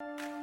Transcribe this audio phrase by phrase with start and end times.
[0.00, 0.35] you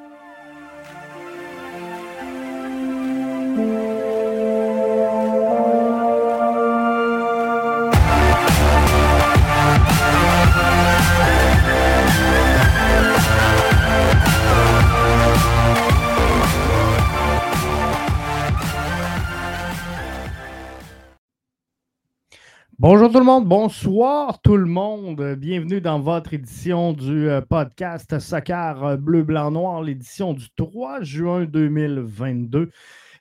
[22.83, 25.35] Bonjour tout le monde, bonsoir tout le monde.
[25.37, 31.01] Bienvenue dans votre édition du euh, podcast Soccer euh, Bleu, Blanc, Noir, l'édition du 3
[31.01, 32.71] juin 2022.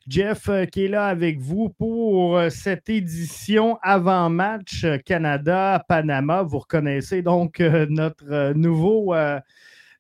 [0.08, 6.42] Jeff euh, qui est là avec vous pour cette édition avant-match Canada-Panama.
[6.42, 9.14] Vous reconnaissez donc notre nouveau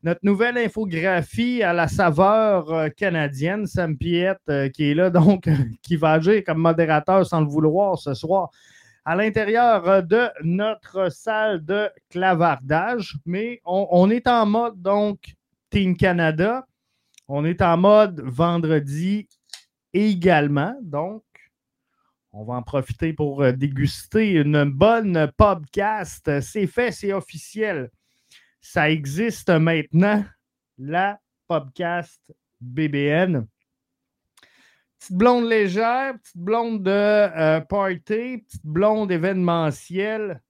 [0.02, 5.48] notre nouvelle infographie à la saveur canadienne, Sam Piette, qui est là, donc,
[5.84, 8.50] qui va agir comme modérateur sans le vouloir ce soir
[9.04, 13.16] à l'intérieur euh, de notre salle de clavardage.
[13.26, 15.34] Mais on, est en mode, donc,
[15.70, 16.66] Team Canada.
[17.28, 19.28] On est en mode vendredi
[19.92, 20.76] également.
[20.82, 21.24] Donc,
[22.32, 26.40] on va en profiter pour euh, déguster une bonne podcast.
[26.40, 27.90] C'est fait, c'est officiel.
[28.60, 30.24] Ça existe maintenant,
[30.78, 33.46] la podcast BBN.
[35.02, 40.40] Petite blonde légère, petite blonde de euh, party, petite blonde événementielle.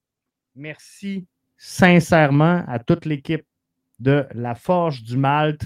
[0.55, 3.47] Merci sincèrement à toute l'équipe
[3.99, 5.65] de la Forge du Malte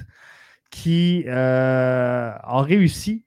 [0.70, 3.24] qui euh, a réussi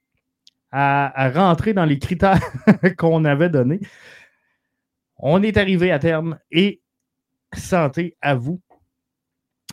[0.71, 2.39] à, rentrer dans les critères
[2.97, 3.81] qu'on avait donnés.
[5.17, 6.81] On est arrivé à terme et
[7.53, 8.61] santé à vous.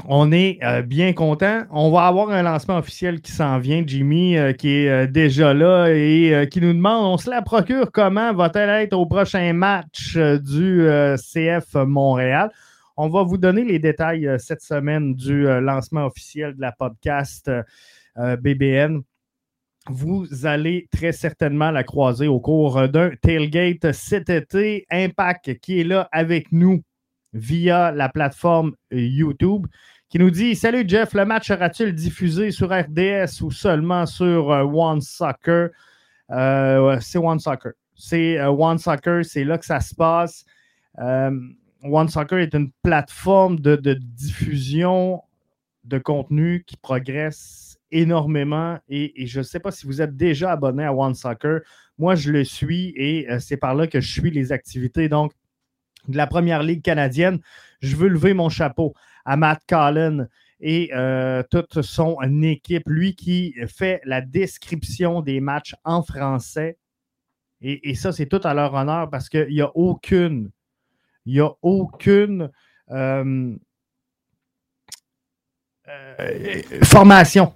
[0.04, 1.62] On est euh, bien content.
[1.70, 3.82] On va avoir un lancement officiel qui s'en vient.
[3.86, 7.90] Jimmy, euh, qui est euh, déjà là et qui nous demande on se la procure
[7.90, 8.34] comment?
[8.34, 10.86] Va-t-elle être au prochain match du
[11.16, 12.50] CF Montréal?
[12.98, 17.50] On va vous donner les détails cette semaine du lancement officiel de la podcast
[18.16, 19.02] BBN.
[19.88, 24.86] Vous allez très certainement la croiser au cours d'un tailgate cet été.
[24.90, 26.82] Impact qui est là avec nous
[27.36, 29.66] via la plateforme YouTube,
[30.08, 34.64] qui nous dit Salut Jeff, le match sera-t-il diffusé sur RDS ou seulement sur euh,
[34.64, 35.70] One Soccer?
[36.30, 37.72] Euh, C'est One Soccer.
[37.94, 40.44] C'est euh, One Soccer, c'est là que ça se passe.
[40.98, 45.22] One Soccer est une plateforme de, diffusion
[45.84, 50.52] de contenu qui progresse énormément et, et je ne sais pas si vous êtes déjà
[50.52, 51.60] abonné à One Soccer.
[51.98, 55.08] Moi, je le suis et c'est par là que je suis les activités.
[55.08, 55.32] Donc,
[56.08, 57.40] de la première ligue canadienne.
[57.80, 58.94] Je veux lever mon chapeau
[59.24, 60.26] à Matt Collin
[60.60, 66.78] et euh, toute son équipe, lui qui fait la description des matchs en français.
[67.62, 70.50] Et, ça, c'est tout à leur honneur parce qu'il n'y a aucune,
[71.24, 72.50] il n'y a aucune
[72.90, 73.56] euh,
[75.88, 77.55] euh, formation.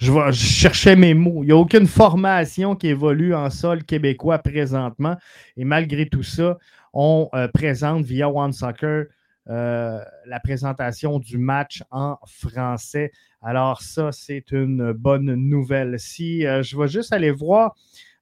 [0.00, 1.42] Je, je, cherchais mes mots.
[1.42, 5.16] Il n'y a aucune formation qui évolue en sol québécois présentement.
[5.58, 6.56] Et malgré tout ça,
[6.94, 9.04] on euh, présente via One Soccer
[9.48, 13.12] euh, la présentation du match en français.
[13.42, 15.98] Alors ça, c'est une bonne nouvelle.
[15.98, 17.74] Si euh, je vais juste aller voir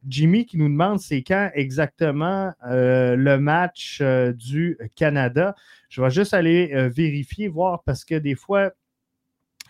[0.07, 5.55] Jimmy qui nous demande c'est quand exactement le match du Canada.
[5.89, 8.71] Je vais juste aller vérifier, voir parce que des fois,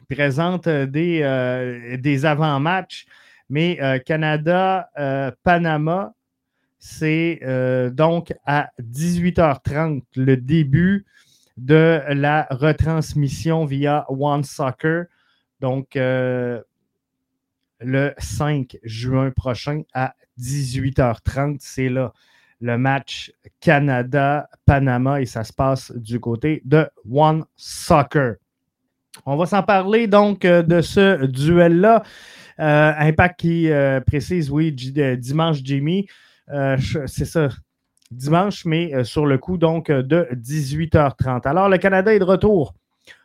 [0.09, 3.07] présente des, des avant-matchs,
[3.49, 6.13] mais Canada-Panama,
[6.79, 11.07] c'est euh, donc à 18h30 le début
[11.57, 15.07] de la retransmission via One Soccer.
[15.61, 16.63] Donc, euh,
[17.81, 22.13] le 5 juin prochain à 18h30, c'est là
[22.61, 28.37] le match Canada-Panama et ça se passe du côté de One Soccer.
[29.27, 32.03] On va s'en parler donc euh, de ce duel-là.
[32.61, 33.71] Impact qui
[34.05, 36.09] précise, oui, dimanche, Jimmy.
[36.51, 36.77] Euh,
[37.07, 37.49] c'est ça,
[38.11, 41.47] dimanche, mais euh, sur le coup, donc, euh, de 18h30.
[41.47, 42.75] Alors, le Canada est de retour.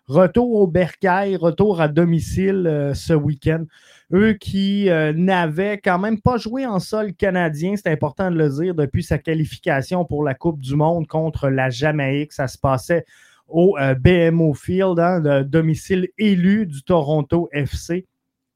[0.07, 3.63] Retour au Bercail, retour à domicile ce week-end.
[4.12, 8.75] Eux qui n'avaient quand même pas joué en sol canadien, c'est important de le dire,
[8.75, 12.33] depuis sa qualification pour la Coupe du Monde contre la Jamaïque.
[12.33, 13.06] Ça se passait
[13.53, 18.05] au BMO Field, hein, le domicile élu du Toronto FC.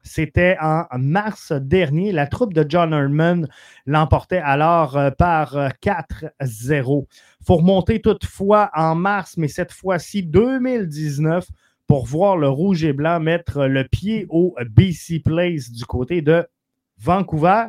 [0.08, 2.12] C'était en mars dernier.
[2.12, 3.48] La troupe de John Herman
[3.86, 7.06] l'emportait alors euh, par 4-0.
[7.42, 11.46] Il faut remonter toutefois en mars, mais cette fois-ci 2019
[11.88, 16.46] pour voir le rouge et blanc mettre le pied au BC Place du côté de
[17.00, 17.66] Vancouver.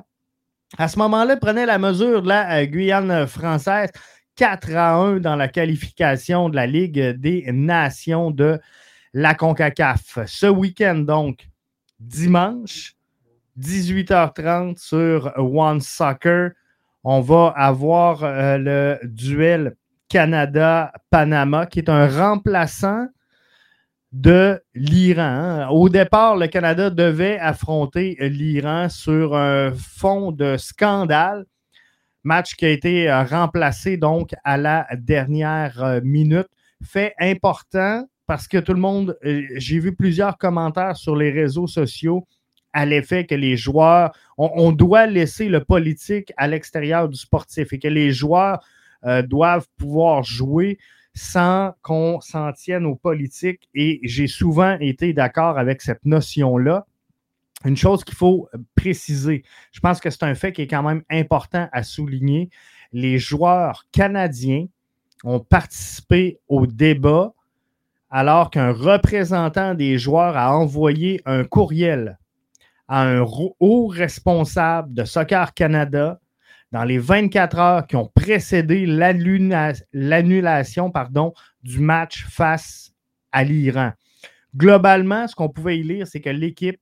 [0.76, 3.90] À ce moment-là, prenait la mesure de la euh, Guyane française
[4.38, 8.60] 4 à 1 dans la qualification de la Ligue des Nations de
[9.12, 10.20] la CONCACAF.
[10.26, 11.48] Ce week-end, donc,
[11.98, 12.94] dimanche,
[13.58, 16.52] 18h30 sur One Soccer.
[17.02, 19.74] On va avoir euh, le duel
[20.08, 23.08] Canada-Panama, qui est un remplaçant
[24.12, 25.22] de l'Iran.
[25.22, 25.68] Hein.
[25.70, 31.44] Au départ, le Canada devait affronter l'Iran sur un fond de scandale.
[32.24, 36.48] Match qui a été euh, remplacé donc à la dernière euh, minute.
[36.84, 41.66] Fait important parce que tout le monde, euh, j'ai vu plusieurs commentaires sur les réseaux
[41.66, 42.26] sociaux
[42.72, 47.78] à l'effet que les joueurs, on, doit laisser le politique à l'extérieur du sportif et
[47.78, 48.60] que les joueurs
[49.24, 50.78] doivent pouvoir jouer
[51.14, 53.68] sans qu'on s'en tienne aux politiques.
[53.74, 56.86] Et j'ai souvent été d'accord avec cette notion-là.
[57.64, 61.02] Une chose qu'il faut préciser, je pense que c'est un fait qui est quand même
[61.10, 62.50] important à souligner.
[62.92, 64.66] Les joueurs canadiens
[65.24, 67.34] ont participé au débat
[68.10, 72.18] alors qu'un représentant des joueurs a envoyé un courriel
[72.86, 73.26] à un
[73.60, 76.20] haut responsable de Soccer Canada
[76.72, 78.86] dans les 24 heures qui ont précédé
[79.92, 80.92] l'annulation
[81.62, 82.92] du match face
[83.32, 83.92] à l'Iran.
[84.56, 86.80] Globalement, ce qu'on pouvait y lire, c'est que l'équipe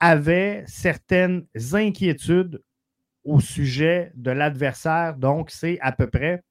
[0.00, 2.62] avait certaines inquiétudes
[3.24, 5.16] au sujet de l'adversaire.
[5.16, 6.42] Donc, c'est à peu près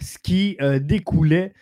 [0.00, 1.52] ce qui euh, découlait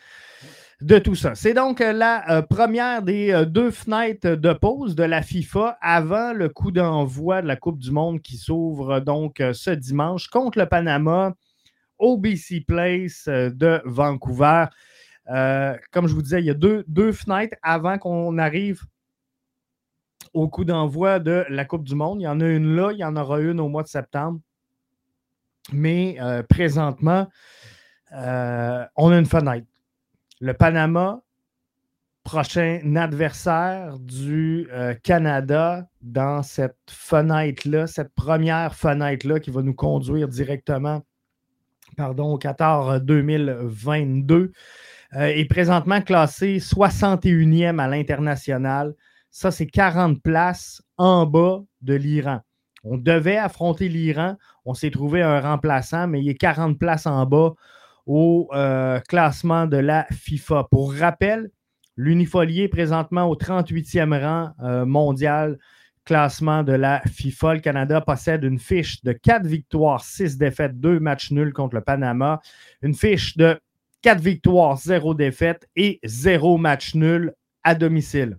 [0.83, 1.35] de tout ça.
[1.35, 6.33] C'est donc euh, la euh, première des deux fenêtres de pause de la FIFA avant
[6.33, 10.67] le coup d'envoi de la Coupe du Monde qui s'ouvre donc ce dimanche contre le
[10.67, 11.33] Panama
[11.99, 14.67] au BC Place de Vancouver.
[15.27, 18.83] comme je vous disais, il y a deux, deux fenêtres avant qu'on arrive
[20.37, 22.21] au coup d'envoi de la Coupe du Monde.
[22.21, 24.41] Il y en a une là, il y en aura une au mois de septembre.
[25.73, 26.17] Mais
[26.49, 27.27] présentement,
[28.12, 29.67] on a une fenêtre
[30.41, 31.23] le Panama,
[32.25, 40.29] prochain adversaire du euh, Canada dans cette fenêtre-là, cette première fenêtre-là qui va nous conduire
[40.29, 41.03] directement
[41.97, 44.53] pardon, au Qatar 2022
[45.15, 48.94] euh, est présentement classé 61e à l'international.
[49.38, 52.41] Ça, c'est 40 places en bas de l'Iran.
[52.85, 54.37] On devait affronter l'Iran.
[54.65, 57.53] On s'est trouvé un remplaçant, mais il est 40 places en bas
[58.06, 60.69] au euh, classement de la FIFA.
[60.71, 61.50] Pour rappel,
[61.97, 65.59] l'Unifolier est présentement au 38e rang euh, mondial
[66.06, 67.56] classement de la FIFA.
[67.56, 71.83] Le Canada possède une fiche de 4 victoires, 6 défaites, 2 matchs nuls contre le
[71.83, 72.41] Panama,
[72.81, 73.61] une fiche de
[74.00, 77.35] 4 victoires, 0 défaites et 0 match nul
[77.65, 78.38] à domicile.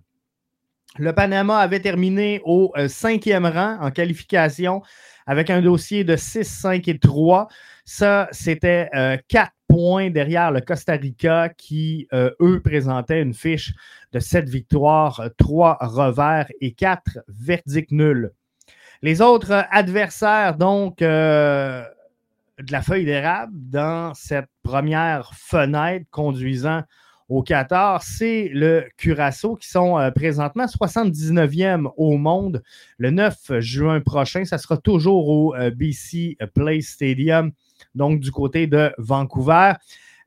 [0.96, 4.82] Le Panama avait terminé au 5e euh, rang en qualification
[5.26, 7.48] avec un dossier de 6, 5 et 3.
[7.84, 8.88] Ça, c'était
[9.28, 13.74] 4 points derrière le Costa Rica qui, euh, eux, présentaient une fiche
[14.12, 18.32] de 7 victoires, 3 revers et 4 verdicts nuls.
[19.02, 21.84] Les autres adversaires, donc, euh,
[22.58, 26.82] de la feuille d'érable dans cette première fenêtre conduisant
[27.28, 32.62] au Qatar, c'est le Curaçao qui sont euh, présentement 79e au monde.
[32.96, 37.52] Le 9 juin prochain, ça sera toujours au BC Place Stadium
[37.94, 39.72] donc du côté de Vancouver.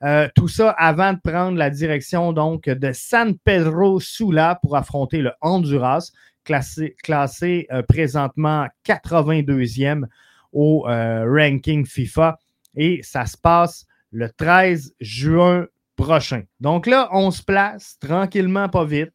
[0.03, 5.21] Euh, tout ça avant de prendre la direction donc de San Pedro Sula pour affronter
[5.21, 6.11] le Honduras,
[6.43, 10.05] classé, euh, présentement 82e
[10.53, 12.39] au euh, ranking FIFA.
[12.75, 16.43] Et ça se passe le 13 juin prochain.
[16.59, 19.11] Donc là, on se place tranquillement, pas vite,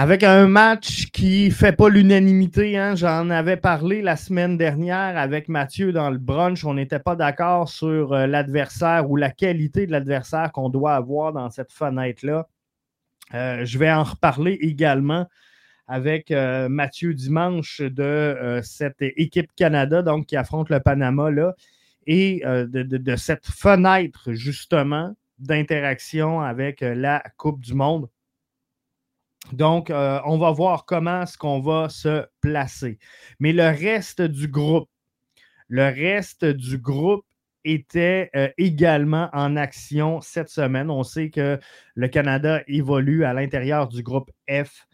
[0.00, 2.94] avec un match qui ne fait pas l'unanimité, hein.
[2.94, 6.64] j'en avais parlé la semaine dernière avec Mathieu dans le brunch.
[6.64, 11.32] On n'était pas d'accord sur euh, l'adversaire ou la qualité de l'adversaire qu'on doit avoir
[11.32, 12.46] dans cette fenêtre-là.
[13.34, 15.26] Euh, je vais en reparler également
[15.88, 21.56] avec euh, Mathieu dimanche de cette équipe Canada, donc qui affronte le Panama là,
[22.10, 28.08] et de, cette fenêtre justement d'interaction avec la Coupe du Monde.
[29.52, 32.98] Donc, euh, on va voir comment est-ce qu'on va se placer.
[33.38, 34.90] Mais le reste du groupe,
[35.68, 37.24] le reste du groupe
[37.64, 40.90] était euh, également en action cette semaine.
[40.90, 41.58] On sait que
[41.94, 44.86] le Canada évolue à l'intérieur du groupe F.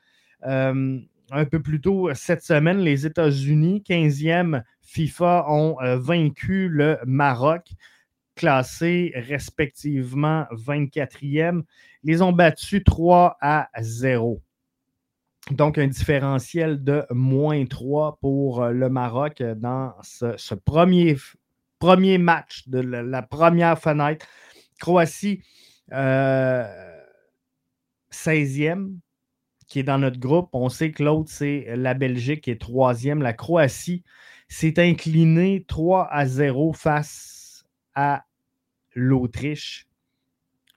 [0.47, 1.01] Euh,
[1.35, 7.71] un peu plus tôt cette semaine, les États-Unis, 15e FIFA, ont vaincu le Maroc,
[8.35, 11.63] classé respectivement 24e.
[12.03, 14.41] Ils les ont battus 3 à 0.
[15.51, 21.17] Donc, un différentiel de moins 3 pour euh, le Maroc dans ce, premier,
[21.79, 24.27] premier match de la, première fenêtre.
[24.81, 25.43] Croatie,
[25.91, 25.95] 16e,
[28.13, 28.89] euh,
[29.75, 30.51] qui est dans notre groupe.
[30.53, 33.23] On sait que l'autre, c'est la Belgique qui est troisième.
[33.23, 34.05] La Croatie
[34.47, 37.67] s'est inclinée 3 à 0 face
[37.97, 38.23] à
[38.95, 39.89] l'Autriche.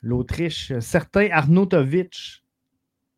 [0.01, 2.43] L'Autriche, certain Arnautovic.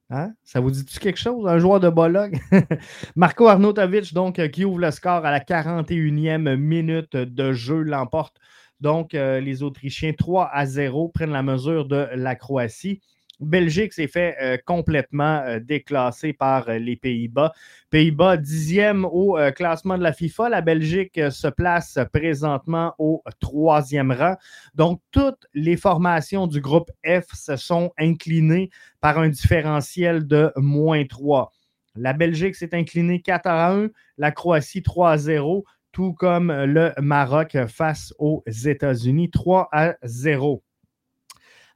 [0.10, 0.34] Hein?
[0.44, 1.48] Ça vous dit-tu quelque chose?
[1.48, 2.38] Un joueur de Bologne?
[3.16, 8.36] Marco Arnautovic, donc, qui ouvre le score à la 41e minute de jeu, l'emporte.
[8.82, 13.00] Donc, euh, les Autrichiens 3 à 0 prennent la mesure de la Croatie.
[13.40, 17.54] Belgique s'est fait euh, complètement euh, déclasser par euh, les Pays-Bas.
[17.90, 20.50] Pays-Bas, dixième au classement de la FIFA.
[20.50, 24.36] La Belgique se place présentement au troisième rang.
[24.76, 28.70] Donc, toutes les formations du groupe F se sont inclinées
[29.02, 31.52] par un différentiel de moins 3.
[31.96, 36.94] La Belgique s'est inclinée 4 à 1, la Croatie 3 à 0, tout comme le
[37.02, 40.64] Maroc face aux États-Unis 3 à 0.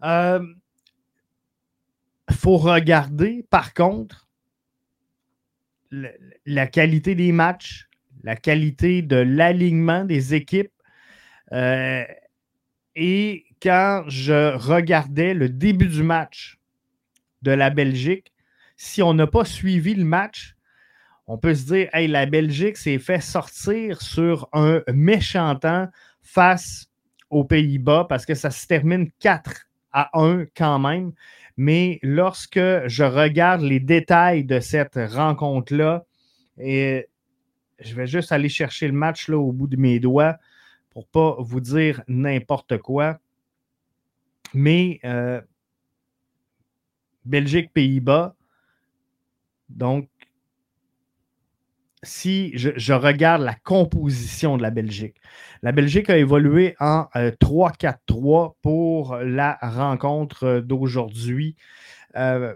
[0.03, 0.39] Euh,
[2.43, 4.27] faut regarder, par contre,
[6.45, 7.87] la qualité des matchs,
[8.21, 10.73] la qualité de l'alignement des équipes.
[11.53, 12.03] Euh,
[12.95, 16.59] et quand je regardais le début du match
[17.43, 18.33] de la Belgique,
[18.75, 20.55] si on n'a pas suivi le match,
[21.27, 25.87] on peut se dire, hey, la Belgique s'est fait sortir sur un méchant temps
[26.21, 26.87] face
[27.29, 31.13] aux Pays-Bas parce que ça se termine 4 à 1 quand même.
[31.57, 36.05] Mais lorsque je regarde les détails de cette rencontre-là,
[36.57, 37.07] et
[37.79, 40.37] je vais juste aller chercher le match là, au bout de mes doigts
[40.91, 43.19] pour ne pas vous dire n'importe quoi.
[44.53, 45.41] Mais euh,
[47.25, 48.35] Belgique-Pays-Bas,
[49.69, 50.09] donc
[52.03, 55.15] si je, regarde la composition de la Belgique,
[55.61, 61.55] la Belgique a évolué en 3-4-3 euh, pour la rencontre d'aujourd'hui.
[62.15, 62.53] Euh,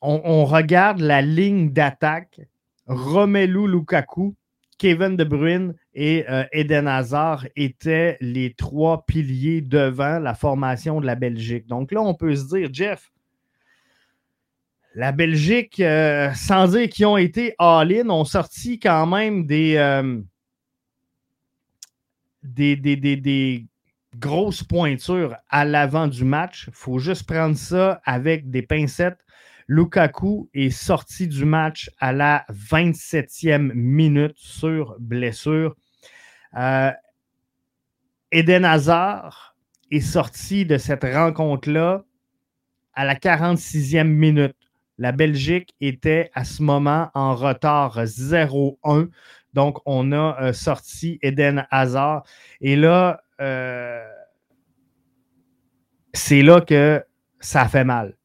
[0.00, 2.40] on, regarde la ligne d'attaque.
[2.86, 4.34] Romelu Lukaku,
[4.76, 11.06] Kevin De Bruyne et euh, Eden Hazard étaient les trois piliers devant la formation de
[11.06, 11.66] la Belgique.
[11.66, 13.10] Donc là, on peut se dire, Jeff,
[14.94, 20.20] la Belgique, euh, sans dire qu'ils ont été all-in, ont sorti quand même euh,
[22.42, 23.66] des, des,
[24.16, 26.66] grosses pointures à l'avant du match.
[26.68, 29.18] Il faut juste prendre ça avec des pincettes.
[29.66, 35.74] Lukaku est sorti du match à la 27e minute sur blessure.
[36.56, 36.92] Euh,
[38.30, 39.56] Eden Hazard
[39.90, 42.04] est sorti de cette rencontre-là
[42.92, 44.54] à la 46e minute.
[44.98, 49.08] La Belgique était à ce moment en retard 0-1.
[49.52, 52.24] Donc, on a euh, sorti Eden Hazard.
[52.60, 54.04] Et là, euh,
[56.12, 57.04] c'est là que
[57.40, 58.16] ça fait mal.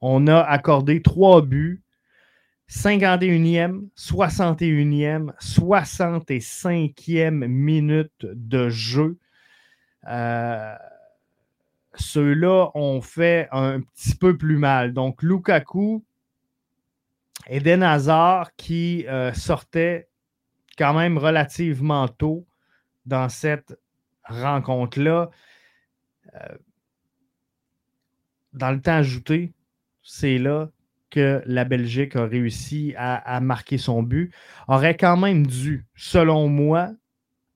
[0.00, 1.82] On a accordé trois buts.
[2.68, 9.18] 51e, 61e, 65e minute de jeu.
[10.08, 10.74] Euh,
[11.94, 14.92] ceux-là ont fait un petit peu plus mal.
[14.92, 16.04] Donc, Lukaku,
[17.48, 20.08] Eden Hazard qui euh, sortait
[20.78, 22.46] quand même relativement tôt
[23.06, 23.78] dans cette
[24.24, 25.30] rencontre-là.
[26.34, 26.58] Euh,
[28.52, 29.52] dans le temps ajouté,
[30.02, 30.70] c'est là
[31.10, 34.32] que la Belgique a réussi à, marquer son but,
[34.68, 36.92] aurait quand même dû, selon moi,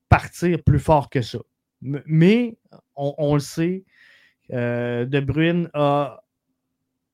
[0.09, 1.39] partir plus fort que ça.
[1.81, 2.57] Mais
[2.97, 3.85] on le sait,
[4.53, 6.21] euh, de Bruyne a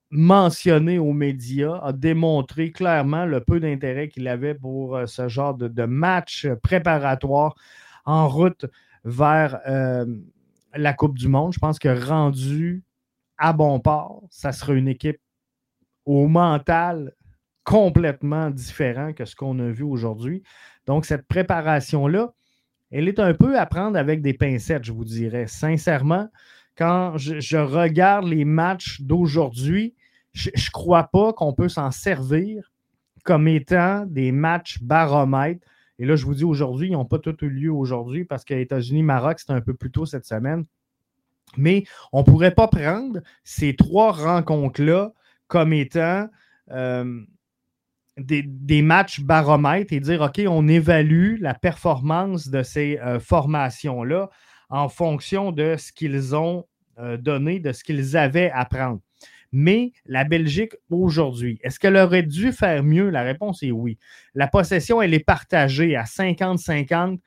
[0.09, 5.53] mentionné aux médias, a démontré clairement le peu d'intérêt qu'il avait pour euh, ce genre
[5.53, 7.55] de, match préparatoire
[8.05, 8.65] en route
[9.05, 10.05] vers euh,
[10.75, 11.53] la Coupe du Monde.
[11.53, 12.83] Je pense que rendu
[13.37, 15.19] à bon port, ça sera une équipe
[16.05, 17.13] au mental
[17.63, 20.43] complètement différent que ce qu'on a vu aujourd'hui.
[20.87, 22.33] Donc, cette préparation-là,
[22.91, 25.47] elle est un peu à prendre avec des pincettes, je vous dirais.
[25.47, 26.27] Sincèrement,
[26.77, 29.95] quand je, regarde les matchs d'aujourd'hui,
[30.33, 32.71] je ne crois pas qu'on peut s'en servir
[33.23, 35.65] comme étant des matchs baromètres.
[35.99, 38.53] Et là, je vous dis aujourd'hui, ils n'ont pas tout eu lieu aujourd'hui parce que
[38.53, 40.65] États-Unis-Maroc, c'était un peu plus tôt cette semaine.
[41.57, 45.11] Mais on ne pourrait pas prendre ces trois rencontres-là
[45.47, 46.29] comme étant
[46.71, 47.21] euh,
[48.17, 54.29] des, matchs baromètres et dire, OK, on évalue la performance de ces euh, formations-là
[54.71, 56.65] en fonction de ce qu'ils ont
[56.97, 59.01] euh, donné, de ce qu'ils avaient à prendre.
[59.51, 63.09] Mais la Belgique aujourd'hui, est-ce qu'elle aurait dû faire mieux?
[63.09, 63.97] La réponse est oui.
[64.33, 67.19] La possession, elle est partagée à 50-50.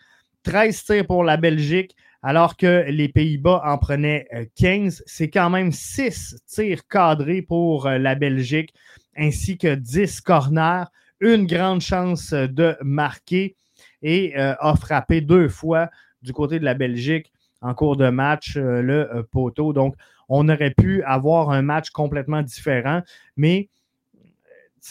[0.43, 5.01] 13 tirs pour la Belgique, alors que les Pays-Bas en prenaient 15.
[5.01, 8.75] Euh, C'est quand même 6 tirs cadrés pour euh, la Belgique.
[9.17, 10.85] ainsi que 10 corners,
[11.21, 13.57] une grande chance de marquer
[14.03, 15.89] et a frappé deux fois
[16.21, 17.33] du côté de la Belgique
[17.65, 19.73] en cours de match le poteau.
[19.73, 19.97] Donc,
[20.29, 23.03] on aurait pu avoir un match complètement différent,
[23.37, 23.69] mais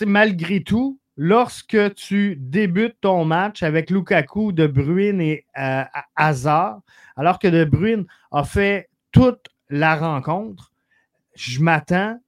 [0.06, 5.84] malgré tout, lorsque tu débutes ton match avec Lukaku, De Bruyne et euh,
[6.15, 6.82] Hazard,
[7.15, 10.72] alors que De Bruyne a fait toute la rencontre,
[11.36, 12.20] je m'attends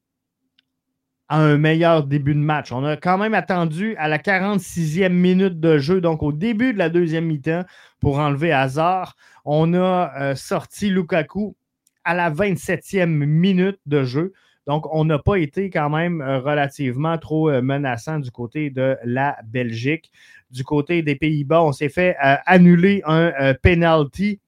[1.28, 2.72] à un meilleur début de match.
[2.72, 6.78] On a quand même attendu à la 46e minute de jeu, donc au début de
[6.78, 7.64] la deuxième mi-temps,
[8.06, 9.16] pour enlever Hazard.
[9.46, 11.56] On a euh, sorti Lukaku
[12.04, 14.32] à la 27e minute de jeu.
[14.68, 18.96] Donc, on n'a pas été quand même euh, relativement trop euh, menaçant du côté de
[19.06, 20.12] la Belgique.
[20.52, 24.40] Du côté des Pays-Bas, on s'est fait euh, annuler un penalty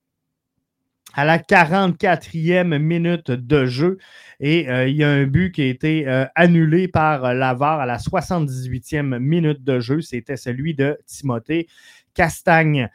[1.15, 3.97] à la 44e minute de jeu.
[4.39, 9.17] Et il y a un but qui a été annulé par l'Avar à la 78e
[9.17, 10.01] minute de jeu.
[10.01, 11.67] C'était celui de Timothée
[12.13, 12.89] Castagne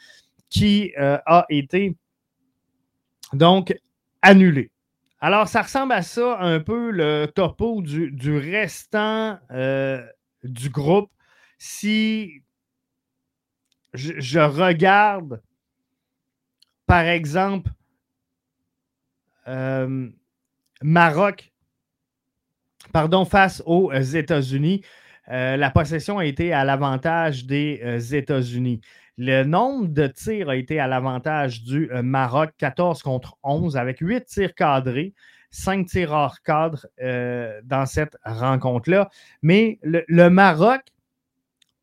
[0.53, 1.97] qui a été
[3.33, 3.75] donc
[4.21, 4.71] annulé.
[5.25, 10.05] Alors, ça ressemble à ça un peu le topo du, restant euh,
[10.43, 11.13] du groupe.
[11.59, 12.43] Si
[13.95, 15.41] je, regarde,
[16.87, 17.71] par exemple,
[19.47, 20.09] euh,
[20.83, 21.53] Maroc,
[22.93, 24.83] pardon, face aux États-Unis,
[25.29, 28.81] euh, la possession a été à l'avantage des États-Unis.
[29.19, 33.99] Le nombre de tirs a été à l'avantage du euh, Maroc, 14 contre 11, avec
[34.01, 35.13] 8 tirs cadrés,
[35.51, 39.11] 5 tirs hors cadre euh, dans cette rencontre-là.
[39.43, 40.81] Mais le, Maroc,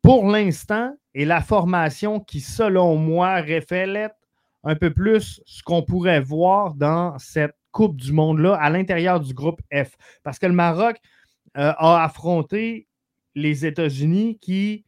[0.02, 4.14] pour l'instant, est la formation qui, selon moi, reflète
[4.64, 9.32] un peu plus ce qu'on pourrait voir dans cette Coupe du Monde-là à l'intérieur du
[9.32, 9.96] groupe F.
[10.24, 10.96] Parce que le Maroc
[11.56, 12.88] euh, a affronté
[13.36, 14.84] les États-Unis qui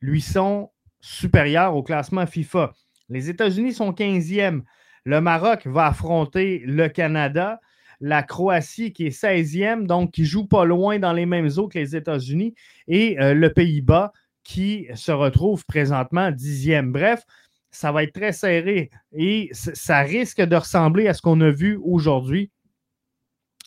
[0.00, 0.70] lui sont
[1.04, 2.72] supérieur au classement FIFA.
[3.10, 4.62] Les États-Unis sont 15e.
[5.04, 7.60] Le Maroc va affronter le Canada.
[8.00, 11.78] La Croatie qui est 16e, donc qui joue pas loin dans les mêmes eaux que
[11.78, 12.54] les États-Unis.
[12.88, 14.12] Et euh, le Pays-Bas
[14.44, 16.90] qui se retrouve présentement 10e.
[16.90, 17.22] Bref,
[17.70, 21.78] ça va être très serré et ça risque de ressembler à ce qu'on a vu
[21.82, 22.50] aujourd'hui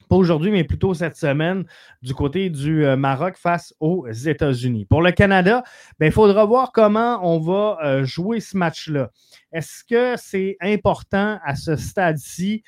[0.08, 1.66] pas aujourd'hui, mais plutôt cette semaine,
[2.02, 4.86] du côté du euh, Maroc face aux États-Unis.
[4.86, 5.64] Pour le Canada,
[6.00, 9.12] ben, il faudra voir comment on va euh, jouer ce match-là.
[9.52, 12.64] Est-ce que c'est important à ce stade-ci?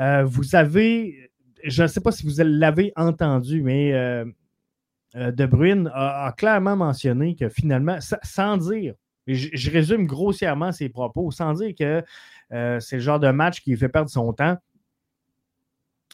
[0.00, 1.30] Euh, vous avez,
[1.64, 3.92] je ne sais pas si vous l'avez entendu, mais
[5.14, 8.94] De Bruyne a, clairement mentionné que finalement, sans dire,
[9.26, 12.02] je résume grossièrement ses propos, sans dire que
[12.80, 14.56] c'est le genre de match qui fait perdre son temps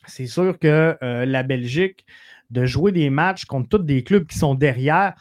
[0.06, 2.04] c'est sûr que euh, la Belgique,
[2.50, 5.14] de jouer des matchs contre tous des clubs qui sont derrière,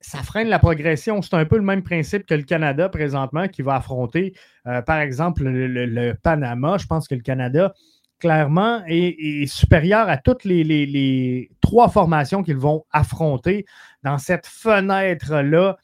[0.00, 1.20] ça freine la progression.
[1.22, 4.34] C'est un peu le même principe que le Canada présentement qui va affronter,
[4.66, 6.78] euh, par exemple, le, Panama.
[6.78, 7.74] Je pense que le Canada,
[8.18, 13.66] clairement, est, supérieur à toutes les, trois formations qu'ils vont affronter
[14.02, 15.76] dans cette fenêtre-là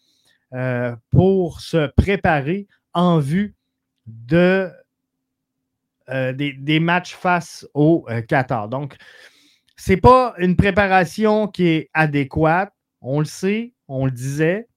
[0.52, 3.56] euh, pour se préparer en vue
[4.06, 4.70] de
[6.10, 8.68] euh, des, matchs face au euh, Qatar.
[8.68, 8.96] Donc,
[9.76, 12.72] ce n'est pas une préparation qui est adéquate.
[13.00, 14.68] On le sait, on le disait.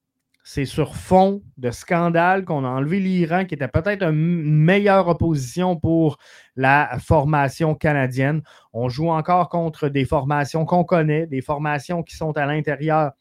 [0.44, 5.76] C'est sur fond de scandale qu'on a enlevé l'Iran, qui était peut-être une meilleure opposition
[5.76, 6.18] pour
[6.56, 8.42] la formation canadienne.
[8.72, 13.12] On joue encore contre des formations qu'on connaît, des formations qui sont à l'intérieur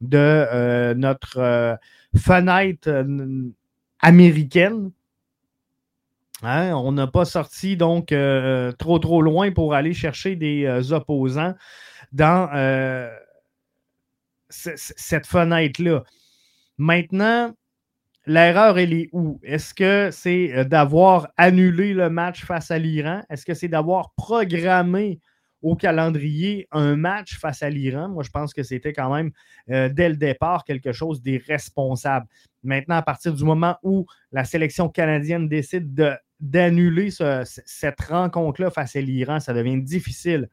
[0.00, 1.78] de euh, notre
[2.16, 3.06] fenêtre
[4.00, 4.90] américaine.
[6.42, 10.92] Hein, on n'a pas sorti donc euh, trop trop loin pour aller chercher des euh,
[10.92, 11.54] opposants
[12.10, 13.08] dans euh,
[14.50, 16.02] cette fenêtre-là.
[16.78, 17.54] Maintenant,
[18.26, 19.38] l'erreur, elle est où?
[19.44, 23.22] Est-ce que c'est d'avoir annulé le match face à l'Iran?
[23.30, 25.20] Est-ce que c'est d'avoir programmé
[25.62, 28.08] au calendrier un match face à l'Iran?
[28.08, 29.30] Moi, je pense que c'était quand même,
[29.68, 32.26] dès le départ, quelque chose d'irresponsable.
[32.62, 37.10] Maintenant, à partir du moment où la sélection canadienne décide de d'annuler
[37.44, 40.48] cette rencontre-là face à l'Iran, ça devient difficile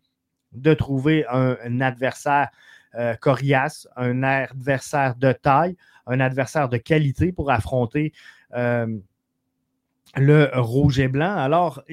[0.54, 2.49] de trouver un, adversaire
[2.95, 5.75] euh, coriace, un adversaire de taille,
[6.06, 8.13] un adversaire de qualité pour affronter
[8.56, 8.88] euh,
[10.15, 11.36] le rouge et blanc.
[11.36, 11.84] Alors,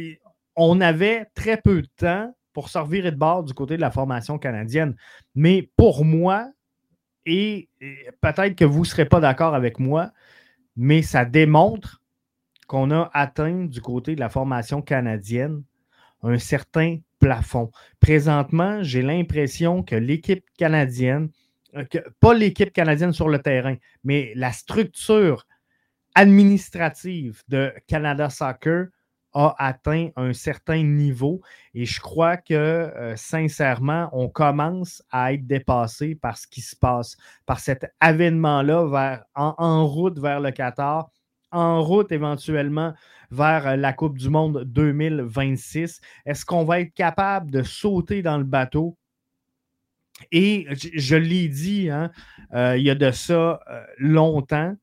[0.57, 4.39] on avait très peu de temps pour servir de bord du côté de la formation
[4.39, 4.95] canadienne.
[5.35, 6.51] Mais pour moi,
[7.27, 7.69] et
[8.21, 10.13] peut-être que vous ne serez pas d'accord avec moi,
[10.77, 12.03] mais ça démontre
[12.67, 15.63] qu'on a atteint du côté de la formation canadienne
[16.23, 17.71] un certain plafond.
[18.01, 21.31] Présentement, j'ai l'impression que l'équipe canadienne,
[21.77, 21.85] euh,
[22.21, 25.47] pas l'équipe canadienne sur le terrain, mais la structure
[26.15, 28.87] administrative de Canada Soccer
[29.35, 31.43] a atteint un certain niveau
[31.75, 36.75] et je crois que euh, sincèrement, on commence à être dépassé par ce qui se
[36.75, 41.11] passe, par cet avènement-là en, en, route vers le Qatar,
[41.53, 42.95] en route éventuellement
[43.31, 46.01] vers euh, la Coupe du Monde 2026.
[46.25, 48.97] Est-ce qu'on va être capable de sauter dans le bateau?
[50.33, 52.11] Et je, l'ai dit, hein,
[52.55, 53.61] euh, il y a de ça
[53.99, 54.75] longtemps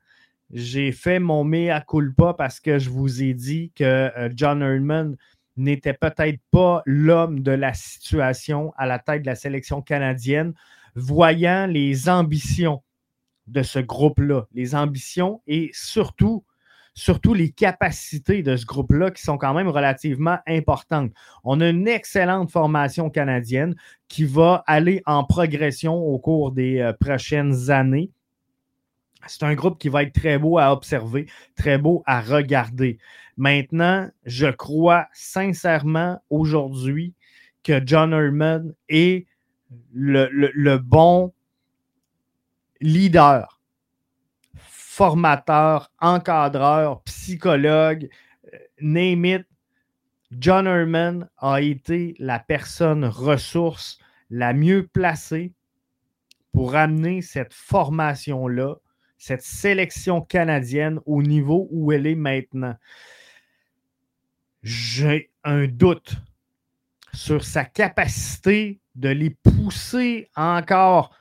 [0.54, 5.18] j'ai fait mon mea culpa parce que je vous ai dit que euh, John Herdman
[5.58, 10.54] n'était peut-être pas l'homme de la situation à la tête de la sélection canadienne,
[10.96, 12.84] voyant les ambitions
[13.48, 16.46] de ce groupe-là, les ambitions et surtout,
[16.94, 21.12] surtout les capacités de ce groupe-là qui sont quand même relativement importantes.
[21.44, 23.76] On a une excellente formation canadienne
[24.08, 28.12] qui va aller en progression au cours des euh, prochaines années.
[29.28, 32.98] C'est un groupe qui va être très beau à observer, très beau à regarder.
[33.38, 37.14] Maintenant, je crois sincèrement aujourd'hui
[37.64, 39.26] que John Herman est
[39.94, 41.34] le, bon
[42.82, 43.53] leader,
[44.96, 48.10] formateur, encadreur, psychologue,
[48.54, 49.46] euh, name it.
[50.32, 55.54] John Herman a été la personne ressource la mieux placée
[56.52, 58.76] pour amener cette formation-là
[59.24, 62.76] cette sélection canadienne au niveau où elle est maintenant.
[64.64, 66.18] J'ai un doute
[67.14, 71.16] sur sa capacité de les pousser encore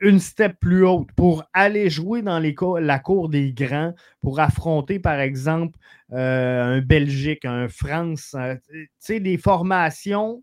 [0.00, 5.20] une step plus haute pour aller jouer dans la cour des grands, pour affronter, par
[5.20, 5.78] exemple,
[6.12, 10.42] euh, un Belgique, un France, euh, tu sais, des formations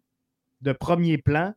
[0.62, 1.54] de premier plan.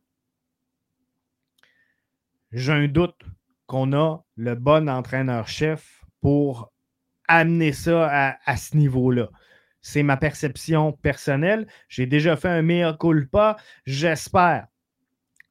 [2.51, 3.19] J'ai un doute
[3.65, 6.71] qu'on a le bon entraîneur-chef pour
[7.27, 9.29] amener ça à, ce niveau-là.
[9.81, 11.67] C'est ma perception personnelle.
[11.89, 13.57] J'ai déjà fait un meilleur culpa.
[13.85, 14.67] J'espère,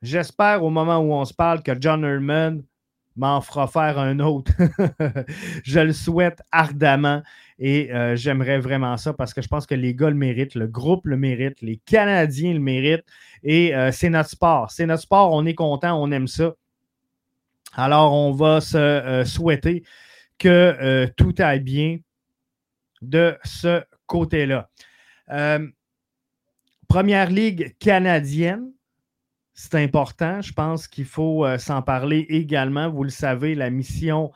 [0.03, 2.63] j'espère au moment où on se parle que John Herman
[3.17, 4.53] m'en fera faire un autre.
[5.65, 7.23] je le souhaite ardemment
[7.59, 10.67] et euh, j'aimerais vraiment ça parce que je pense que les gars le méritent, le
[10.67, 13.07] groupe le mérite, les Canadiens le méritent
[13.43, 14.71] et euh, c'est notre sport.
[14.71, 16.55] C'est notre sport, on est content, on aime ça.
[17.75, 19.83] Alors, on va se euh, souhaiter
[20.39, 21.99] que tout aille bien
[23.01, 24.69] de ce côté-là.
[26.89, 28.71] Première ligue canadienne,
[29.57, 30.41] c'est important.
[30.41, 32.89] Je pense qu'il faut s'en parler également.
[32.89, 34.31] Vous le savez, la mission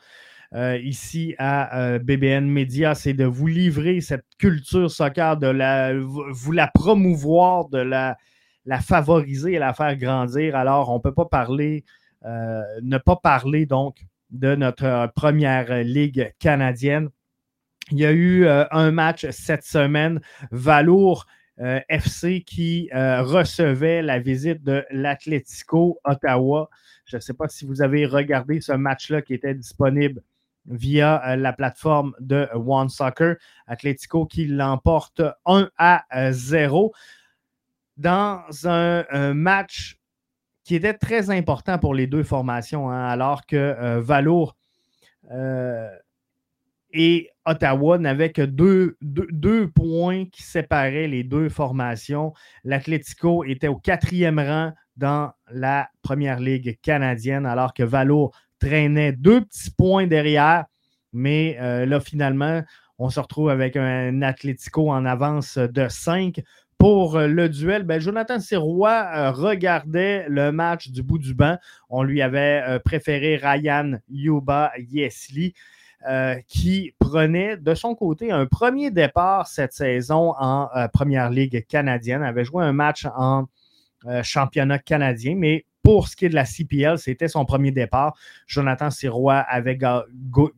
[0.83, 6.67] ici à BBN Media, c'est de vous livrer cette culture soccer, de la, vous la
[6.67, 8.17] promouvoir, de la,
[8.65, 10.57] la favoriser et la faire grandir.
[10.57, 11.85] Alors, on ne peut pas parler
[12.27, 17.09] euh, ne pas parler donc de notre euh, première ligue canadienne.
[17.93, 21.25] Il y a eu euh, un match cette semaine, Valour
[21.89, 26.71] FC qui recevait la visite de l'Atlético Ottawa.
[27.05, 30.23] Je ne sais pas si vous avez regardé ce match-là qui était disponible
[30.67, 33.37] via la plateforme de One Soccer.
[33.67, 36.93] Atlético qui l'emporte 1 à 0
[37.97, 40.01] dans un match
[40.71, 44.57] qui était très important pour les deux formations, hein, alors que euh, Valour
[45.33, 45.89] euh,
[46.93, 48.97] et Ottawa n'avaient que deux,
[49.75, 52.33] points qui séparaient les deux formations.
[52.65, 59.41] L'Atlético était au quatrième rang dans la première ligue canadienne, alors que Valour traînait deux
[59.41, 60.67] petits points derrière.
[61.13, 62.63] Mais euh, là, finalement,
[62.99, 66.41] on se retrouve avec un Atlético en avance de 5
[66.79, 71.59] pour euh, le duel, ben, Jonathan Sirois euh, regardait le match du bout du banc.
[71.89, 75.55] On lui avait préféré Ryan Yuba Yesli.
[76.49, 82.45] Qui prenait de son côté un premier départ cette saison en Première Ligue canadienne, avait
[82.45, 83.47] joué un match en
[84.23, 88.17] championnat canadien, mais pour ce qui est de la CPL, c'était son premier départ.
[88.47, 89.79] Jonathan Sirois avait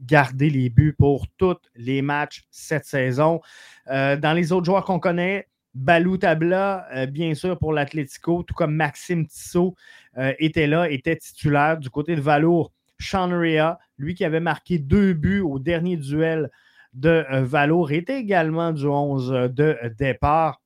[0.02, 3.40] gardé les buts pour tous les matchs cette saison.
[3.88, 8.74] dans les autres joueurs qu'on connaît, Balou Tabla, euh, bien sûr, pour l'Atlético, tout comme
[8.74, 9.74] Maxime Tissot
[10.18, 11.78] euh, était là, était titulaire.
[11.78, 16.50] Du côté de Valour, Sean Rea, lui qui avait marqué deux buts au dernier duel
[16.94, 20.60] de euh, Valour, était également du 11 de départ.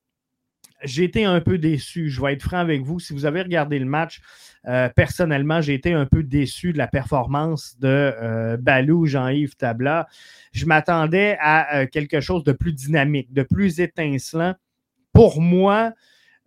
[0.83, 2.99] J'ai été un peu déçu, je vais être franc avec vous.
[2.99, 4.21] Si vous avez regardé le match,
[4.95, 10.07] personnellement, j'ai été un peu déçu de la performance de Balou, Jean-Yves Tabla.
[10.51, 14.53] Je m'attendais à quelque chose de plus dynamique, de plus étincelant
[15.17, 15.93] pour moi,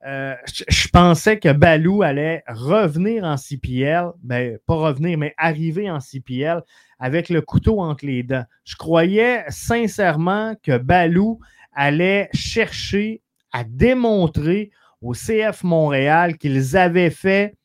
[0.06, 6.00] euh, je, pensais que Balou allait revenir en CPL, ben, pas revenir, mais arriver en
[6.00, 6.62] CPL
[6.98, 8.44] avec le couteau entre les dents.
[8.64, 11.38] Je croyais sincèrement que Balou
[11.74, 13.20] allait chercher
[13.52, 14.70] à démontrer
[15.02, 17.56] au CF Montréal qu'ils avaient fait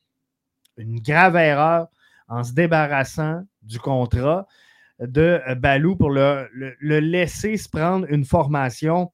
[0.76, 1.88] une grave erreur
[2.28, 4.46] en se débarrassant du contrat
[5.00, 9.10] de Balou pour le, le laisser se prendre une formation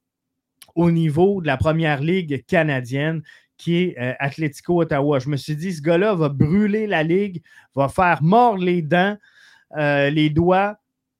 [0.75, 3.21] au niveau de la première ligue canadienne
[3.57, 5.19] qui est euh, Atlético Ottawa.
[5.19, 7.41] Je me suis dit, ce gars-là va brûler la ligue,
[7.75, 9.17] va faire mordre les dents,
[9.77, 10.77] euh, les doigts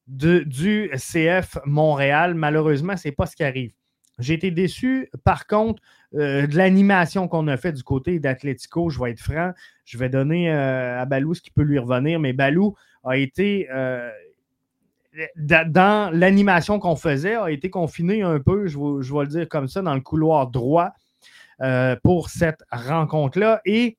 [0.08, 2.34] du CF Montréal.
[2.34, 3.72] Malheureusement, ce n'est pas ce qui arrive.
[4.20, 5.82] J'ai été déçu, par contre,
[6.16, 8.90] euh, de l'animation qu'on a fait du côté d'Atlético.
[8.90, 9.54] Je vais être franc.
[9.86, 13.68] Je vais donner à Balou ce qui peut lui revenir, mais Balou a été
[15.36, 19.82] dans l'animation qu'on faisait, a été confiné un peu, je, vais le dire comme ça,
[19.82, 20.92] dans le couloir droit
[21.62, 23.62] euh, pour cette rencontre-là.
[23.66, 23.98] Et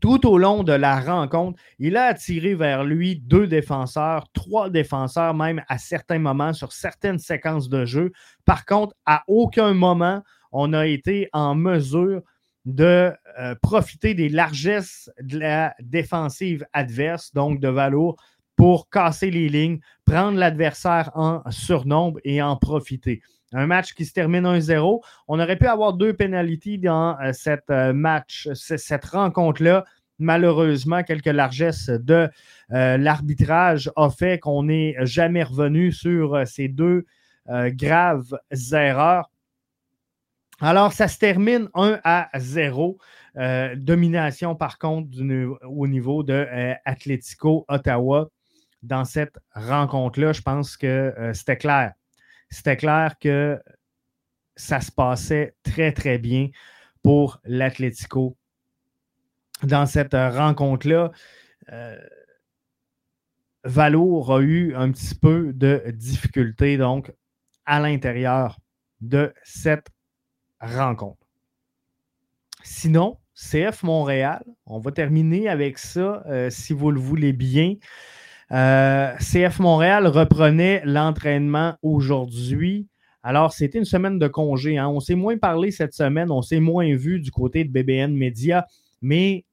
[0.00, 5.34] tout au long de la rencontre, il a attiré vers lui deux défenseurs, trois défenseurs
[5.34, 8.12] même à certains moments sur certaines séquences de jeu.
[8.44, 12.22] Par contre, à aucun moment, on a été en mesure
[12.66, 18.16] de euh, profiter des largesses de la défensive adverse, donc de Valour,
[18.56, 23.22] pour casser les lignes, prendre l'adversaire en surnombre et en profiter.
[23.52, 25.00] Un match qui se termine 1-0.
[25.28, 29.84] On aurait pu avoir deux pénalités dans euh, cette euh, match, cette rencontre-là.
[30.18, 32.28] Malheureusement, quelques largesses de
[32.72, 37.04] euh, l'arbitrage ont fait qu'on n'est jamais revenu sur ces deux
[37.48, 38.36] graves
[38.72, 39.30] erreurs.
[40.60, 42.98] Alors, ça se termine 1 à 0.
[43.76, 45.10] domination, par contre,
[45.64, 48.30] au niveau de Atletico Ottawa
[48.86, 51.92] dans cette rencontre-là, je pense que euh, c'était clair.
[52.50, 53.60] C'était clair que
[54.54, 56.48] ça se passait très, très bien
[57.02, 58.36] pour l'Atlético.
[59.62, 61.12] Dans cette rencontre-là,
[61.72, 61.98] euh,
[63.64, 67.12] Valour a eu un petit peu de difficulté, donc,
[67.64, 68.58] à l'intérieur
[69.00, 69.88] de cette
[70.60, 71.26] rencontre.
[72.62, 77.74] Sinon, CF Montréal, on va terminer avec ça, euh, si vous le voulez bien.
[78.52, 82.86] Euh, CF Montréal reprenait l'entraînement aujourd'hui.
[83.22, 84.78] Alors, c'était une semaine de congé.
[84.78, 84.88] Hein.
[84.88, 88.66] On s'est moins parlé cette semaine, on s'est moins vu du côté de BBN Media,
[89.02, 89.44] mais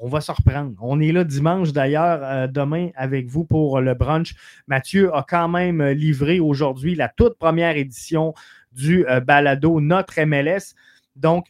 [0.00, 0.76] on, va se reprendre.
[0.80, 4.34] On est là dimanche d'ailleurs, euh, demain avec vous pour le brunch.
[4.68, 8.32] Mathieu a quand même livré aujourd'hui la toute première édition
[8.70, 10.76] du euh, balado Notre MLS.
[11.16, 11.46] Donc,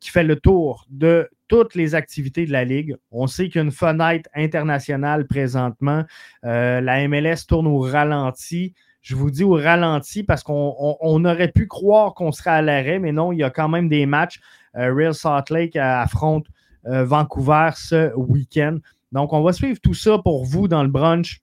[0.00, 2.96] qui fait le tour de toutes les activités de la Ligue.
[3.10, 6.04] On sait qu'il y a une fenêtre internationale présentement.
[6.44, 8.72] Euh, la MLS tourne au ralenti.
[9.02, 13.10] Je vous dis au ralenti parce qu'on aurait pu croire qu'on serait à l'arrêt, mais
[13.10, 14.38] non, il y a quand même des matchs.
[14.76, 16.46] Euh, Real Salt Lake affronte
[16.86, 18.78] euh, Vancouver ce week-end.
[19.10, 21.40] Donc, on va suivre tout ça pour vous dans le brunch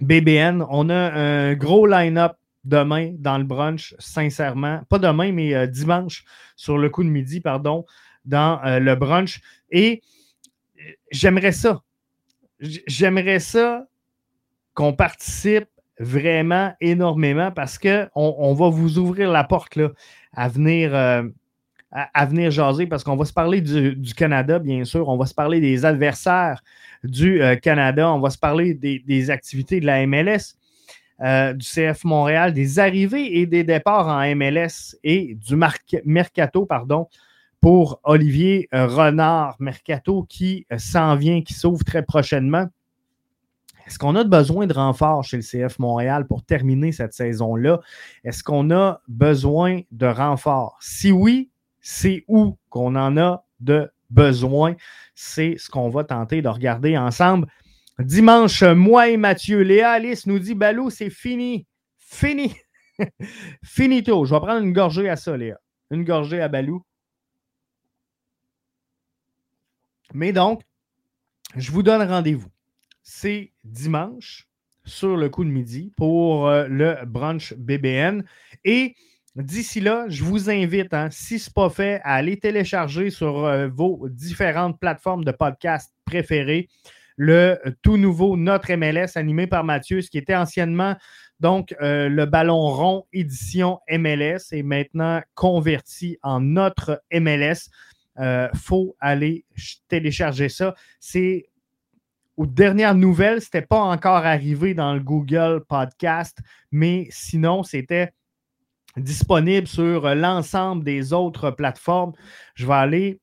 [0.00, 0.64] BBN.
[0.68, 2.32] On a un gros line-up
[2.64, 4.80] demain dans le brunch, sincèrement.
[4.88, 6.24] Pas demain, mais dimanche,
[6.56, 7.84] sur le coup de midi, pardon
[8.24, 9.40] dans euh, le brunch.
[9.70, 10.02] Et
[10.78, 11.82] euh, j'aimerais ça.
[12.60, 13.86] J'aimerais ça
[14.74, 19.78] qu'on participe vraiment énormément parce qu'on on va vous ouvrir la porte
[20.32, 21.22] à, venir, euh,
[21.90, 25.08] à, venir jaser parce qu'on va se parler du, Canada, bien sûr.
[25.08, 26.62] On va se parler des adversaires
[27.04, 28.10] du Canada.
[28.10, 30.56] On va se parler des, activités de la MLS.
[31.20, 35.56] Du CF Montréal, des arrivées et des départs en MLS et du
[36.04, 37.08] mercato pardon,
[37.64, 42.66] pour Olivier euh, Renard Mercato qui euh, s'en vient, qui s'ouvre très prochainement.
[43.86, 47.80] Est-ce qu'on a besoin de renfort chez le CF Montréal pour terminer cette saison-là?
[48.22, 50.76] Est-ce qu'on a besoin de renfort?
[50.82, 51.48] Si oui,
[51.80, 54.74] c'est où qu'on en a de besoin?
[55.14, 57.46] C'est ce qu'on va tenter de regarder ensemble.
[58.00, 61.66] Dimanche, moi et Mathieu, Léa Alice nous dit Balou, c'est fini.
[61.98, 62.54] Fini.
[63.64, 64.24] Finito.
[64.24, 65.60] Je vais prendre une gorgée à ça, Léa.
[65.90, 66.84] Une gorgée à Balou.
[70.12, 70.62] Mais donc,
[71.56, 72.50] je vous donne rendez-vous.
[73.02, 74.48] C'est dimanche
[74.84, 78.24] sur le coup de midi pour euh, le brunch BBN.
[78.64, 78.96] Et
[79.36, 83.44] d'ici là, je vous invite, hein, si ce n'est pas fait, à aller télécharger sur
[83.44, 86.68] euh, vos différentes plateformes de podcast préférées
[87.16, 90.96] le tout nouveau Notre MLS animé par Mathieu, ce qui était anciennement
[91.40, 97.70] donc euh, le ballon rond édition MLS est maintenant converti en Notre MLS.
[98.18, 99.44] Euh, faut aller
[99.88, 100.74] télécharger ça.
[101.00, 101.50] C'est
[102.36, 106.38] aux dernières nouvelles, ce n'était pas encore arrivé dans le Google Podcast,
[106.72, 108.12] mais sinon, c'était
[108.96, 112.12] disponible sur l'ensemble des autres plateformes.
[112.54, 113.20] Je vais aller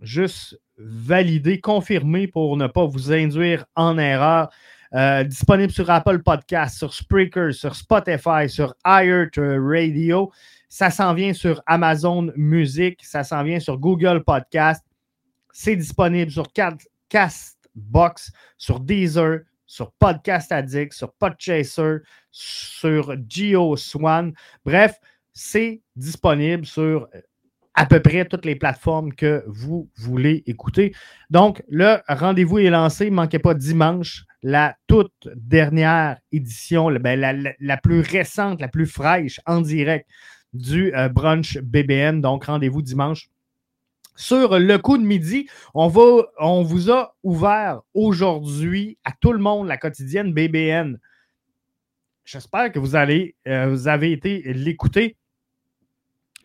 [0.00, 4.50] juste valider, confirmer pour ne pas vous induire en erreur.
[4.94, 10.32] Euh, disponible sur Apple Podcast, sur Spreaker, sur Spotify, sur iHeart Radio.
[10.68, 14.84] Ça s'en vient sur Amazon Music, ça s'en vient sur Google Podcast.
[15.52, 16.46] C'est disponible sur
[17.08, 21.98] Castbox, sur Deezer, sur Podcast Addict, sur Podchaser,
[22.30, 24.32] sur GeoSwan.
[24.64, 24.98] Bref,
[25.32, 27.08] c'est disponible sur
[27.76, 30.94] à peu près toutes les plateformes que vous voulez écouter.
[31.28, 33.10] Donc, le rendez-vous est lancé.
[33.10, 39.40] Ne manquez pas dimanche, la toute dernière édition, ben, la, plus récente, la plus fraîche
[39.44, 40.08] en direct
[40.54, 42.22] du euh, brunch BBN.
[42.22, 43.28] Donc, rendez-vous dimanche.
[44.14, 49.76] Sur le coup de midi, on, vous a ouvert aujourd'hui à tout le monde la
[49.76, 50.98] quotidienne BBN.
[52.24, 55.16] J'espère que vous, allez, euh, vous avez été l'écouter.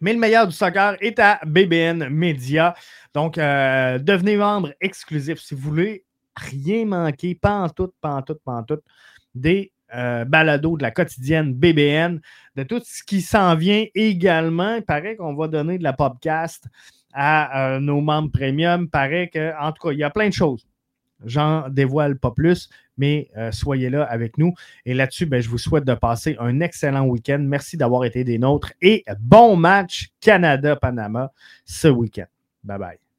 [0.01, 2.73] Mais le meilleur du soccer est à BBN Media.
[3.13, 8.21] Donc, euh, devenez membre exclusif si vous voulez rien manquer, pas en tout, pas en
[8.21, 8.79] tout, pas en tout,
[9.35, 12.19] des euh, balados de la quotidienne BBN,
[12.55, 14.75] de tout ce qui s'en vient également.
[14.75, 16.65] Il paraît qu'on va donner de la podcast
[17.13, 18.83] à euh, nos membres premium.
[18.83, 20.65] Il paraît qu'en tout cas, il y a plein de choses.
[21.25, 22.69] J'en dévoile pas plus,
[23.01, 24.53] mais euh, soyez là avec nous.
[24.85, 27.39] Et là-dessus, ben, je vous souhaite de passer un excellent week-end.
[27.41, 31.33] Merci d'avoir été des nôtres et bon match Canada-Panama
[31.65, 32.27] ce week-end.
[32.63, 33.10] Bye bye.